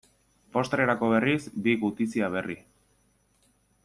Postrerako 0.55 1.09
berriz, 1.11 1.45
bi 1.67 1.75
gutizia 1.83 2.31
berri. 2.37 2.57